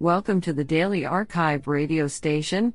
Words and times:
Welcome 0.00 0.40
to 0.42 0.52
the 0.52 0.62
Daily 0.62 1.04
Archive 1.04 1.66
radio 1.66 2.06
station, 2.06 2.72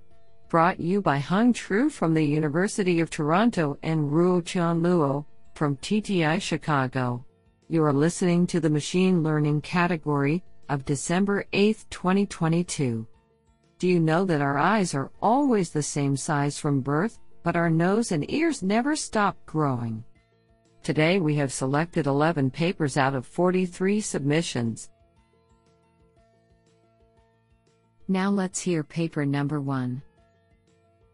brought 0.50 0.82
you 0.82 1.02
by 1.02 1.20
Hung 1.20 1.54
Tru 1.54 1.90
from 1.90 2.14
the 2.14 2.22
University 2.22 3.00
of 3.00 3.10
Toronto 3.10 3.78
and 3.82 4.12
Ruo 4.12 4.46
Chan 4.46 4.82
Luo 4.82 5.24
from 5.56 5.78
TTI 5.78 6.42
Chicago. 6.42 7.26
You 7.70 7.82
are 7.86 7.94
listening 7.94 8.46
to 8.48 8.60
the 8.60 8.70
Machine 8.70 9.24
Learning 9.24 9.62
category 9.62 10.44
of 10.68 10.84
December 10.84 11.46
8, 11.54 11.86
2022. 11.90 13.08
Do 13.80 13.88
you 13.88 14.02
know 14.02 14.26
that 14.26 14.42
our 14.42 14.58
eyes 14.58 14.94
are 14.94 15.10
always 15.22 15.70
the 15.70 15.82
same 15.82 16.18
size 16.18 16.60
from 16.60 16.82
birth, 16.82 17.20
but 17.42 17.56
our 17.56 17.70
nose 17.70 18.12
and 18.12 18.30
ears 18.30 18.62
never 18.62 18.98
stop 18.98 19.38
growing? 19.46 20.04
Today 20.84 21.22
we 21.22 21.36
have 21.36 21.54
selected 21.54 22.06
11 22.06 22.52
papers 22.52 22.98
out 22.98 23.16
of 23.16 23.26
43 23.26 24.02
submissions. 24.02 24.90
Now 28.08 28.30
let's 28.30 28.60
hear 28.60 28.84
paper 28.84 29.26
number 29.26 29.62
one. 29.62 30.02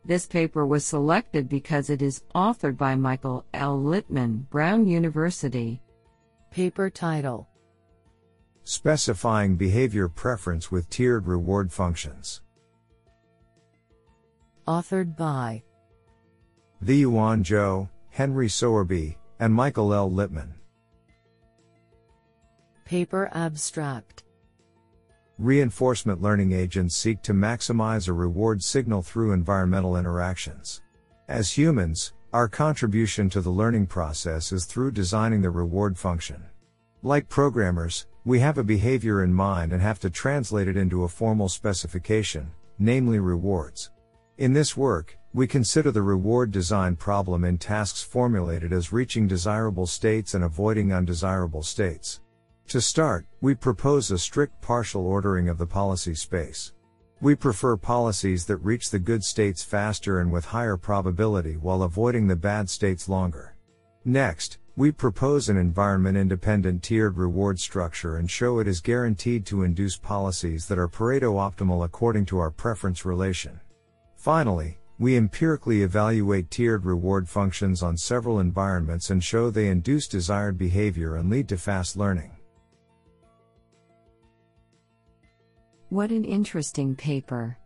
This 0.05 0.25
paper 0.25 0.65
was 0.65 0.85
selected 0.85 1.47
because 1.47 1.89
it 1.89 2.01
is 2.01 2.23
authored 2.33 2.77
by 2.77 2.95
Michael 2.95 3.45
L. 3.53 3.79
Littman, 3.79 4.49
Brown 4.49 4.87
University. 4.87 5.81
Paper 6.51 6.89
title 6.89 7.47
Specifying 8.63 9.55
Behavior 9.55 10.09
Preference 10.09 10.71
with 10.71 10.89
Tiered 10.89 11.27
Reward 11.27 11.71
Functions. 11.71 12.41
Authored 14.67 15.15
by 15.15 15.61
Zhiyuan 16.83 17.43
Zhou, 17.43 17.89
Henry 18.09 18.47
Sowerby, 18.49 19.17
and 19.39 19.53
Michael 19.53 19.93
L. 19.93 20.09
Littman. 20.09 20.53
Paper 22.85 23.29
Abstract 23.33 24.23
Reinforcement 25.39 26.21
learning 26.21 26.51
agents 26.51 26.97
seek 26.97 27.21
to 27.21 27.33
maximize 27.33 28.09
a 28.09 28.13
reward 28.13 28.61
signal 28.61 29.01
through 29.01 29.31
environmental 29.31 29.95
interactions. 29.95 30.81
As 31.29 31.57
humans, 31.57 32.11
our 32.33 32.49
contribution 32.49 33.29
to 33.29 33.39
the 33.39 33.49
learning 33.49 33.87
process 33.87 34.51
is 34.51 34.65
through 34.65 34.91
designing 34.91 35.41
the 35.41 35.49
reward 35.49 35.97
function. 35.97 36.43
Like 37.03 37.29
programmers, 37.29 38.05
we 38.25 38.41
have 38.41 38.57
a 38.57 38.65
behavior 38.65 39.23
in 39.23 39.33
mind 39.33 39.71
and 39.71 39.81
have 39.81 39.97
to 39.99 40.09
translate 40.09 40.67
it 40.67 40.75
into 40.75 41.05
a 41.05 41.07
formal 41.07 41.47
specification, 41.47 42.51
namely 42.77 43.19
rewards. 43.19 43.91
In 44.39 44.51
this 44.51 44.75
work, 44.75 45.17
we 45.33 45.47
consider 45.47 45.89
the 45.89 46.01
reward 46.01 46.51
design 46.51 46.97
problem 46.97 47.45
in 47.45 47.57
tasks 47.57 48.03
formulated 48.03 48.73
as 48.73 48.91
reaching 48.91 49.25
desirable 49.25 49.87
states 49.87 50.33
and 50.33 50.43
avoiding 50.43 50.91
undesirable 50.91 51.63
states. 51.63 52.19
To 52.69 52.79
start, 52.79 53.25
we 53.41 53.55
propose 53.55 54.11
a 54.11 54.19
strict 54.19 54.61
partial 54.61 55.07
ordering 55.07 55.49
of 55.49 55.57
the 55.57 55.65
policy 55.65 56.13
space. 56.13 56.71
We 57.19 57.33
prefer 57.33 57.75
policies 57.77 58.45
that 58.45 58.57
reach 58.57 58.91
the 58.91 58.99
good 58.99 59.23
states 59.23 59.63
faster 59.63 60.19
and 60.19 60.31
with 60.31 60.45
higher 60.45 60.77
probability 60.77 61.57
while 61.57 61.81
avoiding 61.81 62.27
the 62.27 62.35
bad 62.35 62.69
states 62.69 63.09
longer. 63.09 63.55
Next, 64.05 64.59
we 64.75 64.91
propose 64.91 65.49
an 65.49 65.57
environment 65.57 66.15
independent 66.15 66.83
tiered 66.83 67.17
reward 67.17 67.59
structure 67.59 68.17
and 68.17 68.29
show 68.29 68.59
it 68.59 68.67
is 68.67 68.81
guaranteed 68.81 69.47
to 69.47 69.63
induce 69.63 69.97
policies 69.97 70.67
that 70.67 70.77
are 70.77 70.87
Pareto 70.87 71.37
optimal 71.37 71.83
according 71.83 72.27
to 72.27 72.37
our 72.37 72.51
preference 72.51 73.03
relation. 73.03 73.59
Finally, 74.15 74.77
we 74.99 75.17
empirically 75.17 75.81
evaluate 75.81 76.51
tiered 76.51 76.85
reward 76.85 77.27
functions 77.27 77.81
on 77.81 77.97
several 77.97 78.39
environments 78.39 79.09
and 79.09 79.23
show 79.23 79.49
they 79.49 79.69
induce 79.69 80.07
desired 80.07 80.55
behavior 80.55 81.15
and 81.15 81.31
lead 81.31 81.49
to 81.49 81.57
fast 81.57 81.97
learning. 81.97 82.29
What 85.89 86.11
an 86.11 86.23
interesting 86.23 86.95
paper. 86.95 87.57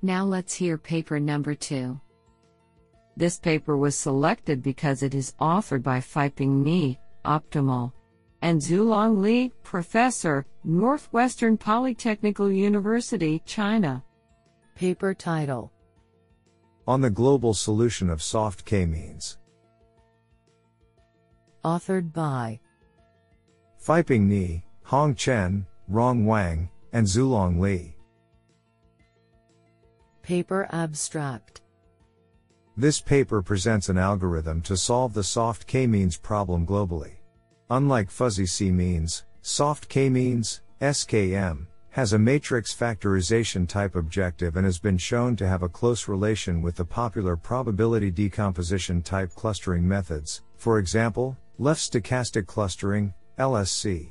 Now 0.00 0.24
let's 0.24 0.54
hear 0.54 0.78
paper 0.78 1.18
number 1.18 1.56
two. 1.56 2.00
This 3.16 3.36
paper 3.36 3.76
was 3.76 3.96
selected 3.96 4.62
because 4.62 5.02
it 5.02 5.12
is 5.12 5.34
authored 5.40 5.82
by 5.82 5.98
Feiping 5.98 6.62
Nie, 6.62 7.00
Optimal, 7.24 7.92
and 8.42 8.60
Zulong 8.60 9.20
Li, 9.20 9.52
Professor, 9.64 10.46
Northwestern 10.62 11.58
Polytechnical 11.58 12.56
University, 12.56 13.42
China. 13.44 14.04
Paper 14.76 15.12
title 15.12 15.72
On 16.86 17.00
the 17.00 17.10
Global 17.10 17.54
Solution 17.54 18.08
of 18.08 18.22
Soft 18.22 18.64
K-means. 18.64 19.36
Authored 21.64 22.12
by 22.12 22.60
Feiping 23.84 24.28
Nie, 24.28 24.62
Hong 24.84 25.16
Chen, 25.16 25.66
Rong 25.88 26.24
Wang, 26.24 26.70
and 26.92 27.06
Zulong 27.06 27.60
Li. 27.60 27.96
Paper 30.22 30.68
Abstract 30.72 31.62
This 32.76 33.00
paper 33.00 33.42
presents 33.42 33.88
an 33.88 33.98
algorithm 33.98 34.60
to 34.62 34.76
solve 34.76 35.14
the 35.14 35.24
soft 35.24 35.66
k-means 35.66 36.16
problem 36.16 36.66
globally. 36.66 37.12
Unlike 37.70 38.10
fuzzy 38.10 38.46
c-means, 38.46 39.24
soft 39.42 39.88
k-means, 39.88 40.62
SKM, 40.80 41.66
has 41.90 42.12
a 42.12 42.18
matrix 42.18 42.74
factorization 42.74 43.66
type 43.66 43.96
objective 43.96 44.56
and 44.56 44.64
has 44.64 44.78
been 44.78 44.98
shown 44.98 45.34
to 45.34 45.48
have 45.48 45.62
a 45.62 45.68
close 45.68 46.06
relation 46.06 46.62
with 46.62 46.76
the 46.76 46.84
popular 46.84 47.36
probability 47.36 48.10
decomposition 48.10 49.02
type 49.02 49.34
clustering 49.34 49.86
methods, 49.86 50.42
for 50.56 50.78
example, 50.78 51.36
left 51.58 51.80
stochastic 51.80 52.46
clustering, 52.46 53.12
LSC. 53.38 54.10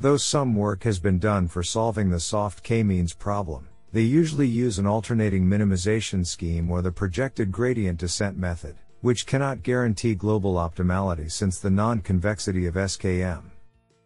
Though 0.00 0.16
some 0.16 0.54
work 0.54 0.84
has 0.84 0.98
been 0.98 1.18
done 1.18 1.46
for 1.46 1.62
solving 1.62 2.08
the 2.08 2.20
soft 2.20 2.62
k-means 2.62 3.12
problem, 3.12 3.68
they 3.92 4.00
usually 4.00 4.48
use 4.48 4.78
an 4.78 4.86
alternating 4.86 5.44
minimization 5.44 6.26
scheme 6.26 6.70
or 6.70 6.80
the 6.80 6.90
projected 6.90 7.52
gradient 7.52 7.98
descent 7.98 8.38
method, 8.38 8.76
which 9.02 9.26
cannot 9.26 9.62
guarantee 9.62 10.14
global 10.14 10.54
optimality 10.54 11.30
since 11.30 11.58
the 11.58 11.68
non-convexity 11.68 12.64
of 12.64 12.76
SKM. 12.76 13.42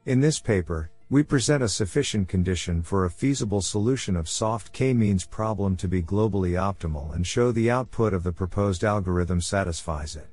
In 0.04 0.20
this 0.20 0.40
paper, 0.40 0.90
we 1.10 1.22
present 1.22 1.62
a 1.62 1.68
sufficient 1.68 2.26
condition 2.26 2.82
for 2.82 3.04
a 3.04 3.10
feasible 3.10 3.60
solution 3.60 4.16
of 4.16 4.28
soft 4.28 4.72
k-means 4.72 5.24
problem 5.24 5.76
to 5.76 5.86
be 5.86 6.02
globally 6.02 6.58
optimal 6.58 7.14
and 7.14 7.24
show 7.24 7.52
the 7.52 7.70
output 7.70 8.12
of 8.12 8.24
the 8.24 8.32
proposed 8.32 8.82
algorithm 8.82 9.40
satisfies 9.40 10.16
it. 10.16 10.26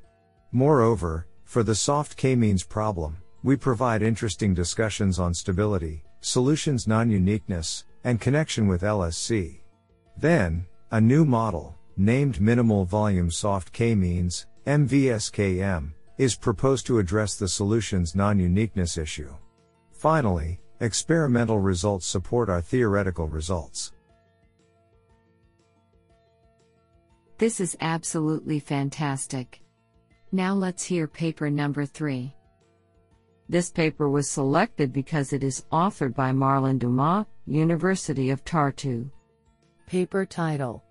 Moreover, 0.51 1.27
for 1.43 1.61
the 1.61 1.75
soft 1.75 2.17
k-means 2.17 2.63
problem, 2.63 3.17
we 3.43 3.55
provide 3.55 4.01
interesting 4.01 4.53
discussions 4.53 5.19
on 5.19 5.33
stability, 5.33 6.03
solutions 6.21 6.87
non-uniqueness, 6.87 7.85
and 8.03 8.21
connection 8.21 8.67
with 8.67 8.81
LSC. 8.81 9.61
Then, 10.17 10.65
a 10.91 11.01
new 11.01 11.25
model, 11.25 11.77
named 11.97 12.39
Minimal 12.39 12.85
Volume 12.85 13.31
Soft 13.31 13.71
K-Means, 13.71 14.47
MVSKM, 14.67 15.91
is 16.17 16.35
proposed 16.35 16.85
to 16.85 16.99
address 16.99 17.35
the 17.35 17.47
solution's 17.47 18.15
non-uniqueness 18.15 18.97
issue. 18.97 19.33
Finally, 19.91 20.59
experimental 20.79 21.59
results 21.59 22.05
support 22.05 22.49
our 22.49 22.61
theoretical 22.61 23.27
results. 23.27 23.91
This 27.37 27.59
is 27.59 27.75
absolutely 27.81 28.59
fantastic. 28.59 29.61
Now 30.31 30.53
let's 30.53 30.83
hear 30.83 31.07
paper 31.07 31.49
number 31.49 31.85
three. 31.85 32.35
This 33.51 33.69
paper 33.69 34.07
was 34.07 34.29
selected 34.29 34.93
because 34.93 35.33
it 35.33 35.43
is 35.43 35.65
authored 35.73 36.15
by 36.15 36.31
Marlon 36.31 36.79
Dumas, 36.79 37.25
University 37.45 38.29
of 38.29 38.45
Tartu. 38.45 39.11
Paper 39.87 40.25
title 40.25 40.85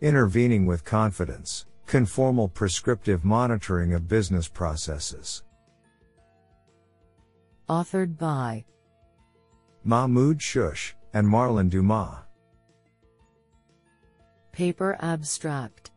Intervening 0.00 0.66
with 0.66 0.84
Confidence 0.84 1.66
Conformal 1.86 2.52
Prescriptive 2.52 3.24
Monitoring 3.24 3.94
of 3.94 4.08
Business 4.08 4.48
Processes. 4.48 5.44
Authored 7.68 8.18
by 8.18 8.64
Mahmoud 9.84 10.40
Shoush 10.40 10.94
and 11.12 11.24
Marlon 11.24 11.70
Dumas. 11.70 12.16
Paper 14.50 14.96
Abstract 14.98 15.92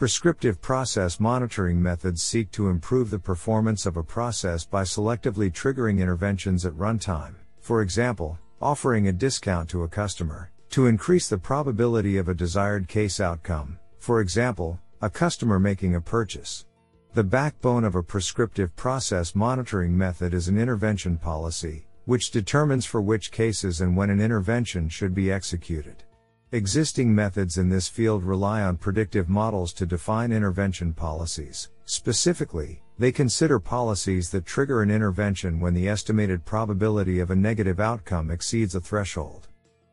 Prescriptive 0.00 0.62
process 0.62 1.20
monitoring 1.20 1.82
methods 1.82 2.22
seek 2.22 2.50
to 2.52 2.70
improve 2.70 3.10
the 3.10 3.18
performance 3.18 3.84
of 3.84 3.98
a 3.98 4.02
process 4.02 4.64
by 4.64 4.82
selectively 4.82 5.52
triggering 5.52 6.00
interventions 6.00 6.64
at 6.64 6.72
runtime, 6.72 7.34
for 7.60 7.82
example, 7.82 8.38
offering 8.62 9.08
a 9.08 9.12
discount 9.12 9.68
to 9.68 9.82
a 9.82 9.88
customer, 9.88 10.52
to 10.70 10.86
increase 10.86 11.28
the 11.28 11.36
probability 11.36 12.16
of 12.16 12.30
a 12.30 12.34
desired 12.34 12.88
case 12.88 13.20
outcome, 13.20 13.78
for 13.98 14.22
example, 14.22 14.80
a 15.02 15.10
customer 15.10 15.58
making 15.58 15.96
a 15.96 16.00
purchase. 16.00 16.64
The 17.12 17.22
backbone 17.22 17.84
of 17.84 17.94
a 17.94 18.02
prescriptive 18.02 18.74
process 18.76 19.34
monitoring 19.34 19.94
method 19.94 20.32
is 20.32 20.48
an 20.48 20.58
intervention 20.58 21.18
policy, 21.18 21.86
which 22.06 22.30
determines 22.30 22.86
for 22.86 23.02
which 23.02 23.30
cases 23.30 23.82
and 23.82 23.94
when 23.94 24.08
an 24.08 24.22
intervention 24.22 24.88
should 24.88 25.14
be 25.14 25.30
executed. 25.30 26.04
Existing 26.52 27.14
methods 27.14 27.58
in 27.58 27.68
this 27.68 27.86
field 27.86 28.24
rely 28.24 28.62
on 28.62 28.76
predictive 28.76 29.28
models 29.28 29.72
to 29.72 29.86
define 29.86 30.32
intervention 30.32 30.92
policies. 30.92 31.70
Specifically, 31.84 32.82
they 32.98 33.12
consider 33.12 33.60
policies 33.60 34.30
that 34.30 34.46
trigger 34.46 34.82
an 34.82 34.90
intervention 34.90 35.60
when 35.60 35.74
the 35.74 35.88
estimated 35.88 36.44
probability 36.44 37.20
of 37.20 37.30
a 37.30 37.36
negative 37.36 37.78
outcome 37.78 38.32
exceeds 38.32 38.74
a 38.74 38.80
threshold. 38.80 39.46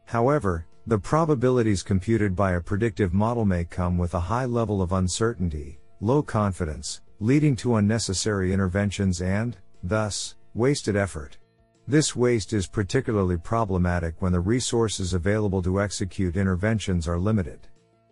However, 0.06 0.66
the 0.88 0.98
probabilities 0.98 1.84
computed 1.84 2.36
by 2.36 2.54
a 2.54 2.62
predictive 2.62 3.14
model 3.14 3.46
may 3.46 3.64
come 3.64 3.96
with 3.96 4.16
a 4.16 4.20
high 4.20 4.46
level 4.46 4.82
of 4.82 4.94
uncertainty, 4.94 5.78
low 6.02 6.24
confidence, 6.24 7.02
leading 7.20 7.56
to 7.58 7.76
unnecessary 7.76 8.52
interventions 8.52 9.22
and, 9.22 9.56
thus, 9.84 10.34
wasted 10.56 10.96
effort. 10.96 11.38
This 11.90 12.18
waste 12.18 12.52
is 12.52 12.68
particularly 12.68 13.38
problematic 13.38 14.16
when 14.22 14.34
the 14.34 14.42
resources 14.42 15.14
available 15.14 15.62
to 15.62 15.80
execute 15.80 16.36
interventions 16.36 17.08
are 17.08 17.18
limited. 17.18 17.62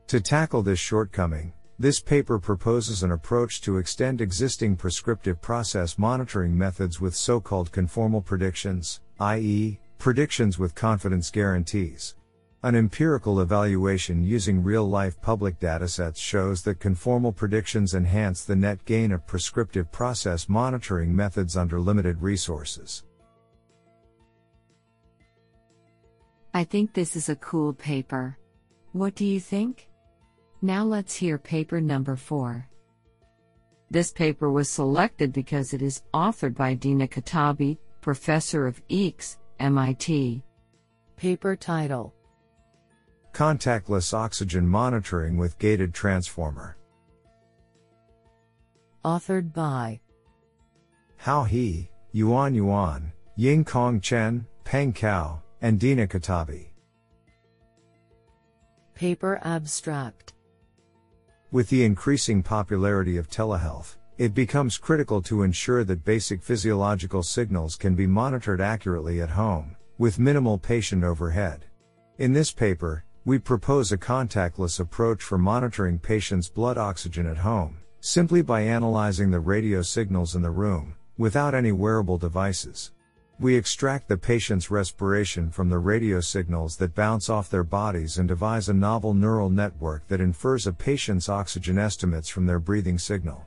To 0.08 0.22
tackle 0.22 0.64
this 0.64 0.80
shortcoming, 0.80 1.52
this 1.78 2.00
paper 2.00 2.40
proposes 2.40 3.04
an 3.04 3.12
approach 3.12 3.60
to 3.64 3.76
extend 3.76 4.22
existing 4.22 4.78
prescriptive 4.78 5.42
process 5.42 5.98
monitoring 5.98 6.58
methods 6.58 7.02
with 7.02 7.16
so-called 7.16 7.70
conformal 7.74 8.24
predictions, 8.24 9.02
i.e., 9.20 9.78
predictions 9.98 10.58
with 10.58 10.74
confidence 10.74 11.30
guarantees. 11.30 12.16
An 12.64 12.76
empirical 12.76 13.42
evaluation 13.42 14.24
using 14.24 14.64
real-life 14.64 15.20
public 15.22 15.60
datasets 15.60 16.16
shows 16.16 16.62
that 16.62 16.80
conformal 16.80 17.36
predictions 17.36 17.94
enhance 17.94 18.46
the 18.46 18.56
net 18.56 18.86
gain 18.86 19.12
of 19.12 19.28
prescriptive 19.28 19.92
process 19.92 20.48
monitoring 20.48 21.14
methods 21.14 21.58
under 21.58 21.78
limited 21.82 22.22
resources. 22.22 23.04
I 26.56 26.64
think 26.64 26.94
this 26.94 27.18
is 27.18 27.28
a 27.28 27.36
cool 27.36 27.74
paper. 27.74 28.38
What 28.94 29.14
do 29.16 29.26
you 29.26 29.42
think? 29.42 29.90
Now 30.62 30.86
let's 30.86 31.14
hear 31.14 31.38
paper 31.38 31.82
number 31.82 32.16
4. 32.16 32.66
This 33.92 34.14
paper 34.14 34.50
was 34.50 34.70
selected 34.70 35.34
because 35.34 35.74
it 35.74 35.82
is 35.82 36.04
authored 36.14 36.56
by 36.56 36.74
Dina 36.76 37.10
Katabi, 37.10 37.78
professor 38.00 38.68
of 38.68 38.82
EECS, 38.88 39.36
MIT. 39.60 40.42
Paper 41.18 41.58
title 41.58 42.14
Contactless 43.34 44.14
Oxygen 44.14 44.66
Monitoring 44.66 45.36
with 45.36 45.60
Gated 45.60 45.94
Transformer. 45.94 46.78
Authored 49.04 49.52
by 49.54 50.00
Hao 51.18 51.44
He, 51.44 51.90
Yuan 52.14 52.56
Yuan, 52.56 53.12
Ying 53.36 53.66
Kong 53.66 54.00
Chen, 54.00 54.48
Peng 54.64 54.94
Cao, 54.94 55.42
and 55.62 55.80
Dina 55.80 56.08
Katabi. 56.08 56.68
Paper 58.94 59.40
Abstract 59.44 60.34
With 61.52 61.70
the 61.70 61.84
increasing 61.84 62.42
popularity 62.42 63.18
of 63.18 63.30
telehealth, 63.30 63.98
it 64.18 64.34
becomes 64.34 64.78
critical 64.78 65.22
to 65.24 65.44
ensure 65.44 65.84
that 65.84 66.06
basic 66.06 66.42
physiological 66.42 67.22
signals 67.22 67.76
can 67.76 67.96
be 67.96 68.08
monitored 68.08 68.62
accurately 68.62 69.22
at 69.22 69.30
home, 69.30 69.76
with 69.98 70.20
minimal 70.20 70.58
patient 70.58 71.04
overhead. 71.04 71.66
In 72.18 72.32
this 72.32 72.52
paper, 72.52 73.04
we 73.26 73.40
propose 73.40 73.92
a 73.92 73.98
contactless 73.98 74.80
approach 74.80 75.22
for 75.22 75.38
monitoring 75.38 76.00
patients' 76.00 76.48
blood 76.48 76.78
oxygen 76.78 77.26
at 77.26 77.38
home, 77.38 77.78
simply 78.00 78.42
by 78.42 78.62
analyzing 78.62 79.32
the 79.32 79.40
radio 79.40 79.82
signals 79.82 80.36
in 80.36 80.42
the 80.42 80.52
room, 80.52 80.96
without 81.18 81.54
any 81.54 81.74
wearable 81.74 82.18
devices. 82.18 82.92
We 83.38 83.56
extract 83.56 84.08
the 84.08 84.18
patient's 84.18 84.72
respiration 84.72 85.50
from 85.52 85.68
the 85.68 85.78
radio 85.78 86.22
signals 86.22 86.78
that 86.78 86.96
bounce 86.96 87.30
off 87.30 87.50
their 87.50 87.66
bodies 87.66 88.18
and 88.18 88.30
devise 88.30 88.70
a 88.70 88.74
novel 88.74 89.14
neural 89.14 89.50
network 89.50 90.08
that 90.08 90.22
infers 90.22 90.68
a 90.68 90.72
patient's 90.72 91.28
oxygen 91.28 91.78
estimates 91.78 92.30
from 92.30 92.46
their 92.46 92.60
breathing 92.60 92.98
signal. 92.98 93.46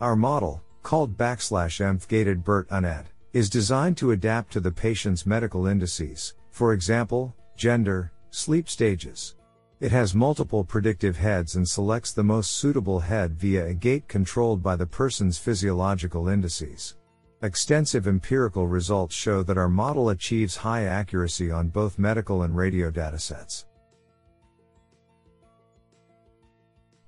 Our 0.00 0.16
model, 0.16 0.62
called 0.82 1.18
backslash 1.18 1.84
EMF 1.84 2.08
gated 2.08 2.44
BERT 2.44 2.68
UNET, 2.70 3.08
is 3.34 3.50
designed 3.50 3.98
to 3.98 4.12
adapt 4.12 4.54
to 4.54 4.60
the 4.60 4.72
patient's 4.72 5.26
medical 5.26 5.66
indices, 5.66 6.32
for 6.50 6.72
example, 6.72 7.34
gender, 7.58 8.12
sleep 8.30 8.70
stages. 8.70 9.34
It 9.80 9.92
has 9.92 10.14
multiple 10.14 10.64
predictive 10.64 11.18
heads 11.18 11.56
and 11.56 11.68
selects 11.68 12.12
the 12.12 12.24
most 12.24 12.52
suitable 12.52 13.00
head 13.00 13.34
via 13.34 13.66
a 13.66 13.74
gate 13.74 14.08
controlled 14.08 14.62
by 14.62 14.76
the 14.76 14.86
person's 14.86 15.36
physiological 15.36 16.28
indices. 16.28 16.96
Extensive 17.42 18.08
empirical 18.08 18.66
results 18.66 19.14
show 19.14 19.42
that 19.42 19.58
our 19.58 19.68
model 19.68 20.08
achieves 20.08 20.56
high 20.56 20.84
accuracy 20.84 21.50
on 21.50 21.68
both 21.68 21.98
medical 21.98 22.42
and 22.42 22.56
radio 22.56 22.90
datasets. 22.90 23.66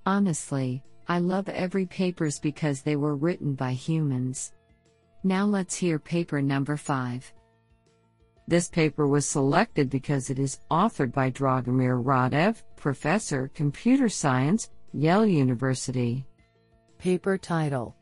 Honestly, 0.04 0.82
I 1.08 1.19
love 1.20 1.48
every 1.48 1.86
papers 1.86 2.38
because 2.38 2.82
they 2.82 2.96
were 2.96 3.16
written 3.16 3.54
by 3.54 3.72
humans. 3.72 4.52
Now 5.25 5.46
let's 5.46 5.75
hear 5.75 5.98
paper 5.98 6.42
number 6.42 6.76
5. 6.76 7.32
This 8.46 8.69
paper 8.69 9.06
was 9.06 9.26
selected 9.26 9.88
because 9.88 10.28
it 10.28 10.38
is 10.38 10.60
authored 10.70 11.12
by 11.12 11.30
Dragomir 11.30 12.02
Radev, 12.02 12.62
professor, 12.76 13.50
computer 13.54 14.10
science, 14.10 14.70
Yale 14.92 15.26
University. 15.26 16.26
Paper 16.98 17.38
title 17.38 17.94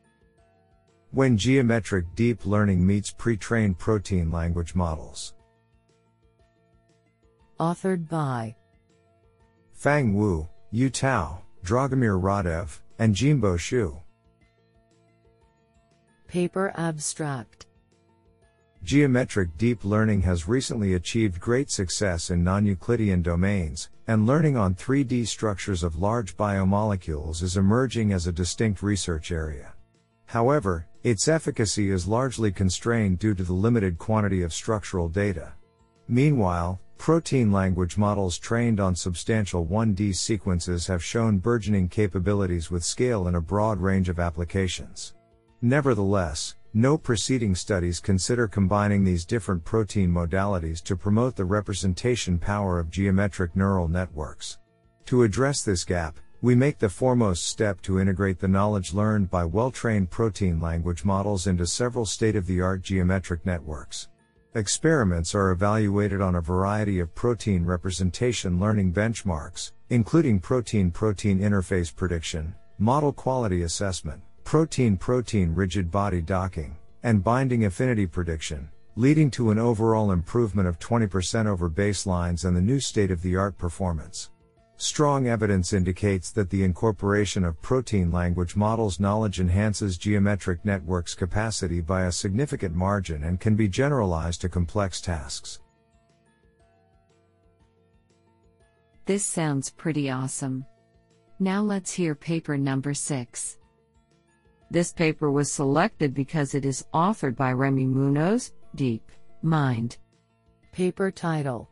when 1.17 1.35
geometric 1.35 2.05
deep 2.13 2.45
learning 2.45 2.85
meets 2.85 3.09
pre-trained 3.09 3.75
protein 3.79 4.29
language 4.29 4.75
models. 4.75 5.33
Authored 7.59 8.07
by 8.07 8.55
Fang 9.73 10.13
Wu, 10.13 10.47
Yu 10.69 10.91
Tao, 10.91 11.41
Dragomir 11.65 12.21
Radev, 12.21 12.81
and 12.99 13.15
Jinbo 13.15 13.57
Xu. 13.57 13.99
Paper 16.27 16.71
Abstract 16.75 17.65
Geometric 18.83 19.57
deep 19.57 19.83
learning 19.83 20.21
has 20.21 20.47
recently 20.47 20.93
achieved 20.93 21.39
great 21.39 21.71
success 21.71 22.29
in 22.29 22.43
non-Euclidean 22.43 23.23
domains, 23.23 23.89
and 24.05 24.27
learning 24.27 24.55
on 24.55 24.75
3D 24.75 25.25
structures 25.25 25.81
of 25.81 25.97
large 25.97 26.37
biomolecules 26.37 27.41
is 27.41 27.57
emerging 27.57 28.13
as 28.13 28.27
a 28.27 28.31
distinct 28.31 28.83
research 28.83 29.31
area. 29.31 29.73
However, 30.27 30.87
its 31.03 31.27
efficacy 31.27 31.89
is 31.89 32.07
largely 32.07 32.51
constrained 32.51 33.17
due 33.17 33.33
to 33.33 33.43
the 33.43 33.53
limited 33.53 33.97
quantity 33.97 34.43
of 34.43 34.53
structural 34.53 35.07
data. 35.07 35.53
Meanwhile, 36.09 36.81
protein 36.97 37.51
language 37.51 37.97
models 37.97 38.37
trained 38.37 38.79
on 38.79 38.93
substantial 38.93 39.65
1D 39.65 40.15
sequences 40.15 40.85
have 40.87 41.03
shown 41.03 41.37
burgeoning 41.37 41.87
capabilities 41.87 42.69
with 42.69 42.83
scale 42.83 43.27
in 43.29 43.35
a 43.35 43.41
broad 43.41 43.79
range 43.79 44.09
of 44.09 44.19
applications. 44.19 45.13
Nevertheless, 45.61 46.55
no 46.73 46.97
preceding 46.97 47.55
studies 47.55 48.01
consider 48.01 48.47
combining 48.47 49.03
these 49.03 49.25
different 49.25 49.63
protein 49.63 50.11
modalities 50.11 50.83
to 50.83 50.97
promote 50.97 51.35
the 51.35 51.45
representation 51.45 52.37
power 52.37 52.79
of 52.79 52.91
geometric 52.91 53.55
neural 53.55 53.87
networks. 53.87 54.59
To 55.05 55.23
address 55.23 55.63
this 55.63 55.85
gap, 55.85 56.19
we 56.41 56.53
make 56.53 56.77
the 56.77 56.89
foremost 56.89 57.47
step 57.47 57.81
to 57.81 57.99
integrate 57.99 58.39
the 58.39 58.47
knowledge 58.47 58.93
learned 58.93 59.29
by 59.29 59.43
well 59.43 59.71
trained 59.71 60.11
protein 60.11 60.59
language 60.59 61.03
models 61.03 61.47
into 61.47 61.65
several 61.65 62.05
state 62.05 62.35
of 62.35 62.45
the 62.45 62.61
art 62.61 62.83
geometric 62.83 63.43
networks. 63.43 64.07
Experiments 64.53 65.33
are 65.33 65.49
evaluated 65.49 66.21
on 66.21 66.35
a 66.35 66.41
variety 66.41 66.99
of 66.99 67.13
protein 67.15 67.65
representation 67.65 68.59
learning 68.59 68.93
benchmarks, 68.93 69.71
including 69.89 70.39
protein 70.39 70.91
protein 70.91 71.39
interface 71.39 71.95
prediction, 71.95 72.53
model 72.77 73.11
quality 73.11 73.63
assessment, 73.63 74.21
protein 74.43 74.95
protein 74.95 75.55
rigid 75.55 75.89
body 75.89 76.21
docking, 76.21 76.77
and 77.01 77.23
binding 77.23 77.65
affinity 77.65 78.05
prediction, 78.05 78.69
leading 78.95 79.31
to 79.31 79.49
an 79.49 79.57
overall 79.57 80.11
improvement 80.11 80.67
of 80.67 80.77
20% 80.77 81.47
over 81.47 81.67
baselines 81.67 82.45
and 82.45 82.55
the 82.55 82.61
new 82.61 82.79
state 82.79 83.09
of 83.09 83.23
the 83.23 83.35
art 83.35 83.57
performance. 83.57 84.29
Strong 84.79 85.27
evidence 85.27 85.73
indicates 85.73 86.29
that 86.31 86.51
the 86.51 86.63
incorporation 86.63 87.43
of 87.43 87.59
protein 87.63 88.11
language 88.11 88.55
models 88.55 88.99
knowledge 88.99 89.39
enhances 89.39 89.97
geometric 89.97 90.63
networks 90.63 91.15
capacity 91.15 91.81
by 91.81 92.03
a 92.03 92.11
significant 92.11 92.75
margin 92.75 93.23
and 93.23 93.39
can 93.39 93.55
be 93.55 93.67
generalized 93.67 94.41
to 94.41 94.49
complex 94.49 95.01
tasks. 95.01 95.61
This 99.05 99.25
sounds 99.25 99.71
pretty 99.71 100.11
awesome. 100.11 100.63
Now 101.39 101.63
let's 101.63 101.91
hear 101.91 102.13
paper 102.13 102.55
number 102.55 102.93
6. 102.93 103.57
This 104.69 104.93
paper 104.93 105.31
was 105.31 105.51
selected 105.51 106.13
because 106.13 106.53
it 106.53 106.65
is 106.65 106.85
authored 106.93 107.35
by 107.35 107.53
Rémi 107.53 107.91
Munos, 107.91 108.51
Deep 108.75 109.11
Mind. 109.41 109.97
Paper 110.71 111.09
title 111.09 111.67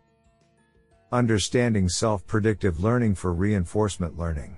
Understanding 1.12 1.88
Self 1.88 2.26
Predictive 2.26 2.84
Learning 2.84 3.14
for 3.14 3.34
Reinforcement 3.34 4.18
Learning. 4.18 4.58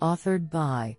Authored 0.00 0.50
by 0.50 0.96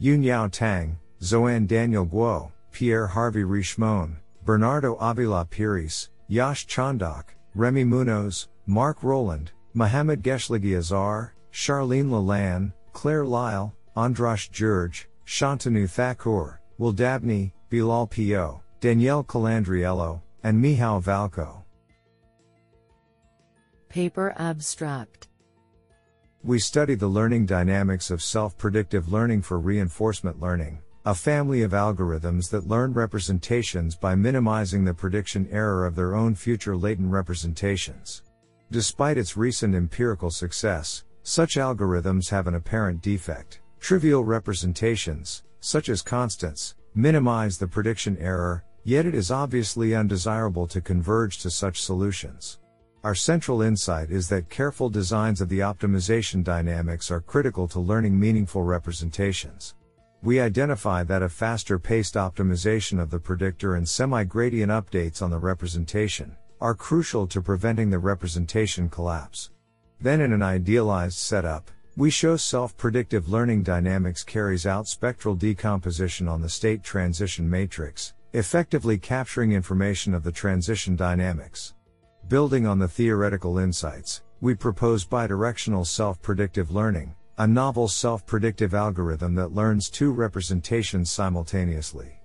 Yunhao 0.00 0.50
Tang, 0.52 0.98
Xoan 1.22 1.66
Daniel 1.66 2.06
Guo, 2.06 2.52
Pierre 2.70 3.06
Harvey 3.06 3.44
Richemond, 3.44 4.16
Bernardo 4.44 4.96
Avila 4.96 5.46
Pires, 5.46 6.10
Yash 6.28 6.66
Chandak, 6.66 7.24
Rémi 7.56 7.86
Munos, 7.86 8.48
Mark 8.66 9.02
Rowland, 9.02 9.52
Mohamed 9.72 10.22
Gheshlaghi 10.22 10.76
Azar, 10.76 11.34
Charlene 11.50 12.10
Lalande, 12.10 12.72
Claire 12.92 13.24
Lyle, 13.24 13.74
Andrash 13.96 14.50
George, 14.50 15.08
Shantanu 15.26 15.84
Thakoor, 15.84 16.58
Will 16.76 16.92
Dabney, 16.92 17.54
Bilal 17.70 18.06
Piot, 18.06 18.60
Danielle 18.80 19.24
Calandriello, 19.24 20.20
and 20.42 20.60
Michal 20.60 21.00
Valko. 21.00 21.65
Paper 23.96 24.34
Abstract 24.36 25.28
We 26.42 26.58
study 26.58 26.94
the 26.96 27.08
learning 27.08 27.46
dynamics 27.46 28.10
of 28.10 28.22
self 28.22 28.58
predictive 28.58 29.10
learning 29.10 29.40
for 29.40 29.58
reinforcement 29.58 30.38
learning, 30.38 30.82
a 31.06 31.14
family 31.14 31.62
of 31.62 31.70
algorithms 31.70 32.50
that 32.50 32.68
learn 32.68 32.92
representations 32.92 33.96
by 33.96 34.14
minimizing 34.14 34.84
the 34.84 34.92
prediction 34.92 35.48
error 35.50 35.86
of 35.86 35.96
their 35.96 36.14
own 36.14 36.34
future 36.34 36.76
latent 36.76 37.10
representations. 37.10 38.22
Despite 38.70 39.16
its 39.16 39.34
recent 39.34 39.74
empirical 39.74 40.30
success, 40.30 41.04
such 41.22 41.54
algorithms 41.54 42.28
have 42.28 42.46
an 42.48 42.56
apparent 42.56 43.00
defect. 43.00 43.62
Trivial 43.80 44.24
representations, 44.24 45.42
such 45.60 45.88
as 45.88 46.02
constants, 46.02 46.74
minimize 46.94 47.56
the 47.56 47.66
prediction 47.66 48.18
error, 48.18 48.62
yet 48.84 49.06
it 49.06 49.14
is 49.14 49.30
obviously 49.30 49.94
undesirable 49.94 50.66
to 50.66 50.82
converge 50.82 51.38
to 51.38 51.48
such 51.48 51.80
solutions. 51.80 52.58
Our 53.06 53.14
central 53.14 53.62
insight 53.62 54.10
is 54.10 54.28
that 54.30 54.50
careful 54.50 54.90
designs 54.90 55.40
of 55.40 55.48
the 55.48 55.60
optimization 55.60 56.42
dynamics 56.42 57.08
are 57.08 57.20
critical 57.20 57.68
to 57.68 57.78
learning 57.78 58.18
meaningful 58.18 58.64
representations. 58.64 59.76
We 60.24 60.40
identify 60.40 61.04
that 61.04 61.22
a 61.22 61.28
faster 61.28 61.78
paced 61.78 62.14
optimization 62.14 63.00
of 63.00 63.10
the 63.10 63.20
predictor 63.20 63.76
and 63.76 63.88
semi 63.88 64.24
gradient 64.24 64.72
updates 64.72 65.22
on 65.22 65.30
the 65.30 65.38
representation 65.38 66.36
are 66.60 66.74
crucial 66.74 67.28
to 67.28 67.40
preventing 67.40 67.90
the 67.90 68.00
representation 68.00 68.88
collapse. 68.88 69.52
Then, 70.00 70.20
in 70.20 70.32
an 70.32 70.42
idealized 70.42 71.18
setup, 71.18 71.70
we 71.96 72.10
show 72.10 72.36
self-predictive 72.36 73.28
learning 73.28 73.62
dynamics 73.62 74.24
carries 74.24 74.66
out 74.66 74.88
spectral 74.88 75.36
decomposition 75.36 76.26
on 76.26 76.42
the 76.42 76.48
state 76.48 76.82
transition 76.82 77.48
matrix, 77.48 78.14
effectively 78.32 78.98
capturing 78.98 79.52
information 79.52 80.12
of 80.12 80.24
the 80.24 80.32
transition 80.32 80.96
dynamics. 80.96 81.75
Building 82.28 82.66
on 82.66 82.80
the 82.80 82.88
theoretical 82.88 83.58
insights, 83.58 84.22
we 84.40 84.56
propose 84.56 85.06
bidirectional 85.06 85.86
self-predictive 85.86 86.72
learning, 86.72 87.14
a 87.38 87.46
novel 87.46 87.86
self-predictive 87.86 88.74
algorithm 88.74 89.36
that 89.36 89.54
learns 89.54 89.88
two 89.88 90.10
representations 90.10 91.08
simultaneously. 91.08 92.20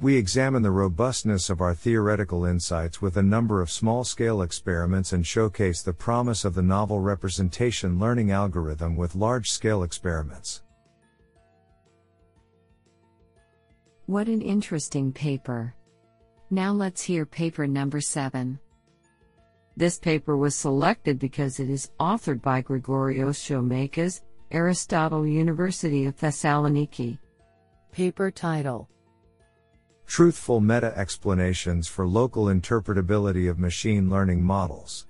We 0.00 0.16
examine 0.16 0.62
the 0.62 0.72
robustness 0.72 1.50
of 1.50 1.60
our 1.60 1.72
theoretical 1.72 2.46
insights 2.46 3.00
with 3.00 3.16
a 3.16 3.22
number 3.22 3.62
of 3.62 3.70
small 3.70 4.02
scale 4.02 4.42
experiments 4.42 5.12
and 5.12 5.24
showcase 5.24 5.82
the 5.82 5.92
promise 5.92 6.44
of 6.44 6.54
the 6.54 6.62
novel 6.62 6.98
representation 6.98 8.00
learning 8.00 8.32
algorithm 8.32 8.96
with 8.96 9.14
large 9.14 9.50
scale 9.50 9.84
experiments. 9.84 10.64
What 14.06 14.26
an 14.26 14.42
interesting 14.42 15.12
paper. 15.12 15.76
Now 16.50 16.72
let's 16.72 17.02
hear 17.02 17.24
paper 17.24 17.68
number 17.68 18.00
7. 18.00 18.58
This 19.76 19.98
paper 19.98 20.36
was 20.36 20.54
selected 20.54 21.18
because 21.18 21.58
it 21.58 21.68
is 21.68 21.90
authored 21.98 22.40
by 22.40 22.62
Grigorios 22.62 23.38
Tsoumakas, 23.38 24.20
Aristotle 24.52 25.26
University 25.26 26.06
of 26.06 26.16
Thessaloniki. 26.16 27.18
Paper 27.90 28.30
title 28.30 28.88
Truthful 30.06 30.60
meta 30.60 30.92
explanations 30.96 31.88
for 31.88 32.06
local 32.06 32.46
interpretability 32.46 33.50
of 33.50 33.58
machine 33.58 34.08
learning 34.08 34.44
models. 34.44 35.06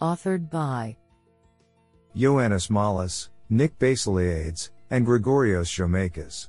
Authored 0.00 0.50
by 0.50 0.96
Ioannis 2.16 2.70
Mollas, 2.70 3.30
Nick 3.50 3.78
Bassiliades, 3.78 4.70
and 4.90 5.06
Grigorios 5.06 5.68
Tsoumakas. 5.68 6.48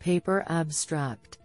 Paper 0.00 0.44
Abstract 0.48 1.38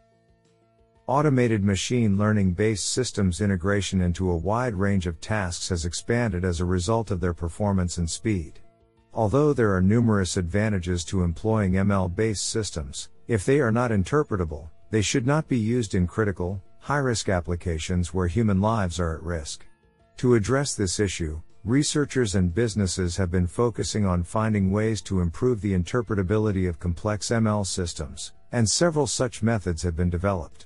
Automated 1.08 1.64
machine 1.64 2.18
learning 2.18 2.54
based 2.54 2.90
systems 2.90 3.40
integration 3.40 4.02
into 4.02 4.32
a 4.32 4.36
wide 4.36 4.74
range 4.74 5.06
of 5.06 5.22
tasks 5.22 5.70
has 5.70 5.86
expanded 5.86 6.44
as 6.44 6.60
a 6.60 6.66
result 6.66 7.12
of 7.12 7.20
their 7.20 7.34
performance 7.34 8.00
and 8.00 8.10
speed. 8.10 8.60
Although 9.14 9.54
there 9.54 9.76
are 9.76 9.84
numerous 9.84 10.36
advantages 10.36 11.06
to 11.06 11.22
employing 11.22 11.74
ML 11.74 12.16
based 12.16 12.50
systems, 12.50 13.10
if 13.28 13.46
they 13.46 13.60
are 13.60 13.72
not 13.72 13.92
interpretable, 13.92 14.72
they 14.90 15.04
should 15.04 15.28
not 15.28 15.48
be 15.48 15.60
used 15.60 15.94
in 15.94 16.08
critical, 16.08 16.60
high 16.80 16.98
risk 16.98 17.30
applications 17.30 18.12
where 18.12 18.26
human 18.26 18.60
lives 18.60 19.00
are 19.00 19.16
at 19.16 19.22
risk. 19.22 19.64
To 20.18 20.34
address 20.34 20.74
this 20.74 21.00
issue, 21.00 21.40
researchers 21.64 22.34
and 22.34 22.52
businesses 22.52 23.16
have 23.18 23.30
been 23.30 23.46
focusing 23.46 24.08
on 24.08 24.24
finding 24.24 24.72
ways 24.72 25.04
to 25.04 25.22
improve 25.22 25.62
the 25.62 25.78
interpretability 25.78 26.68
of 26.68 26.80
complex 26.80 27.30
ML 27.30 27.64
systems, 27.68 28.34
and 28.52 28.68
several 28.68 29.06
such 29.06 29.44
methods 29.44 29.84
have 29.84 29.96
been 29.96 30.10
developed. 30.10 30.66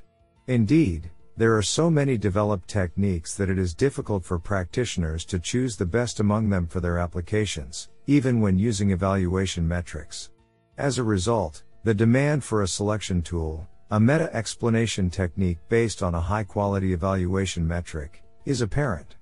Indeed, 0.50 1.12
there 1.38 1.56
are 1.56 1.62
so 1.62 1.92
many 1.92 2.18
developed 2.18 2.68
techniques 2.68 3.36
that 3.36 3.52
it 3.52 3.60
is 3.60 3.76
difficult 3.76 4.26
for 4.26 4.40
practitioners 4.40 5.24
to 5.26 5.38
choose 5.38 5.78
the 5.78 5.86
best 5.86 6.20
among 6.20 6.50
them 6.50 6.66
for 6.66 6.80
their 6.80 6.98
applications 6.98 7.90
even 8.08 8.42
when 8.42 8.58
using 8.58 8.90
evaluation 8.90 9.68
metrics. 9.68 10.32
As 10.80 10.98
a 10.98 11.04
result, 11.04 11.62
the 11.84 11.94
demand 11.94 12.44
for 12.44 12.64
a 12.64 12.68
selection 12.68 13.22
tool, 13.22 13.68
a 13.92 14.00
meta 14.00 14.36
explanation 14.36 15.12
technique 15.12 15.60
based 15.70 16.02
on 16.02 16.16
a 16.16 16.20
high 16.20 16.44
quality 16.44 16.94
evaluation 16.94 17.68
metric, 17.68 18.24
is 18.46 18.62
apparent. 18.62 19.18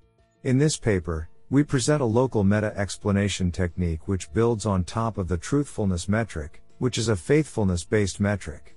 In 0.45 0.57
this 0.57 0.77
paper, 0.77 1.27
we 1.49 1.61
present 1.61 2.01
a 2.01 2.05
local 2.05 2.45
meta 2.45 2.71
explanation 2.77 3.51
technique 3.51 4.07
which 4.07 4.31
builds 4.31 4.65
on 4.65 4.85
top 4.85 5.17
of 5.17 5.27
the 5.27 5.37
truthfulness 5.37 6.07
metric, 6.07 6.61
which 6.77 6.97
is 6.97 7.09
a 7.09 7.17
faithfulness 7.17 7.83
based 7.83 8.21
metric. 8.21 8.76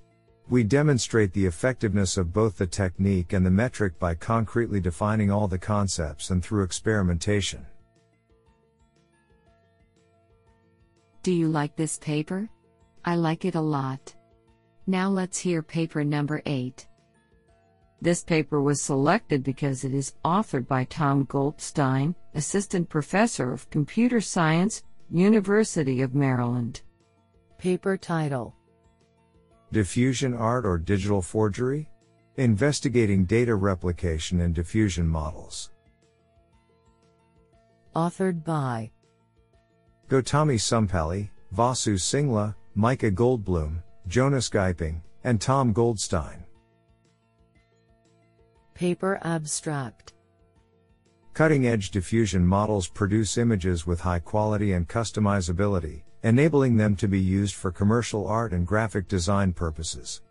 We 0.51 0.65
demonstrate 0.65 1.31
the 1.31 1.45
effectiveness 1.45 2.17
of 2.17 2.33
both 2.33 2.57
the 2.57 2.67
technique 2.67 3.31
and 3.31 3.45
the 3.45 3.49
metric 3.49 3.97
by 3.97 4.15
concretely 4.15 4.81
defining 4.81 5.31
all 5.31 5.47
the 5.47 5.57
concepts 5.57 6.29
and 6.29 6.43
through 6.43 6.63
experimentation. 6.63 7.65
Do 11.23 11.31
you 11.31 11.47
like 11.47 11.77
this 11.77 11.97
paper? 11.99 12.49
I 13.05 13.15
like 13.15 13.45
it 13.45 13.55
a 13.55 13.61
lot. 13.61 14.13
Now 14.87 15.07
let's 15.07 15.39
hear 15.39 15.63
paper 15.63 16.03
number 16.03 16.41
8. 16.45 16.85
This 18.01 18.21
paper 18.21 18.61
was 18.61 18.81
selected 18.81 19.45
because 19.45 19.85
it 19.85 19.93
is 19.93 20.15
authored 20.25 20.67
by 20.67 20.83
Tom 20.83 21.23
Goldstein, 21.29 22.13
Assistant 22.35 22.89
Professor 22.89 23.53
of 23.53 23.69
Computer 23.69 24.19
Science, 24.19 24.83
University 25.09 26.01
of 26.01 26.13
Maryland. 26.13 26.81
Paper 27.57 27.95
title 27.95 28.53
Diffusion 29.71 30.33
Art 30.33 30.65
or 30.65 30.77
Digital 30.77 31.21
Forgery? 31.21 31.87
Investigating 32.35 33.23
Data 33.23 33.55
Replication 33.55 34.41
and 34.41 34.53
Diffusion 34.53 35.07
Models. 35.07 35.71
Authored 37.95 38.43
by 38.43 38.91
Gowthami 40.09 40.59
Somepalli, 40.59 41.29
Vasu 41.55 41.93
Singla, 41.93 42.53
Micah 42.75 43.11
Goldblum, 43.11 43.81
Jonas 44.07 44.49
Geiping, 44.49 45.01
and 45.23 45.39
Tom 45.39 45.71
Goldstein. 45.71 46.43
Paper 48.73 49.19
Abstract 49.23 50.13
Cutting 51.33 51.67
edge 51.67 51.91
diffusion 51.91 52.45
models 52.45 52.89
produce 52.89 53.37
images 53.37 53.87
with 53.87 54.01
high 54.01 54.19
quality 54.19 54.73
and 54.73 54.89
customizability, 54.89 56.03
enabling 56.23 56.77
them 56.77 56.95
to 56.95 57.07
be 57.07 57.19
used 57.19 57.55
for 57.55 57.71
commercial 57.71 58.27
art 58.27 58.53
and 58.53 58.67
graphic 58.67 59.07
design 59.07 59.53
purposes. 59.53 60.21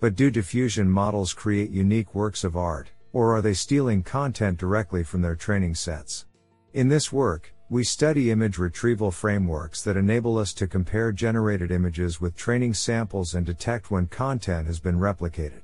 But 0.00 0.16
do 0.16 0.30
diffusion 0.30 0.90
models 0.90 1.32
create 1.32 1.70
unique 1.70 2.14
works 2.14 2.44
of 2.44 2.56
art, 2.56 2.90
or 3.12 3.34
are 3.34 3.42
they 3.42 3.54
stealing 3.54 4.02
content 4.02 4.58
directly 4.58 5.02
from 5.02 5.22
their 5.22 5.36
training 5.36 5.74
sets? 5.74 6.26
In 6.74 6.88
this 6.88 7.12
work, 7.12 7.54
we 7.68 7.82
study 7.82 8.30
image 8.30 8.58
retrieval 8.58 9.10
frameworks 9.10 9.82
that 9.82 9.96
enable 9.96 10.38
us 10.38 10.52
to 10.54 10.66
compare 10.66 11.10
generated 11.10 11.70
images 11.70 12.20
with 12.20 12.36
training 12.36 12.74
samples 12.74 13.34
and 13.34 13.46
detect 13.46 13.90
when 13.90 14.06
content 14.06 14.66
has 14.66 14.78
been 14.78 14.98
replicated. 14.98 15.62